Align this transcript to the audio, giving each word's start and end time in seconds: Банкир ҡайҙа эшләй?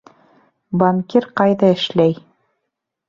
Банкир 0.83 1.29
ҡайҙа 1.41 1.71
эшләй? 1.77 2.17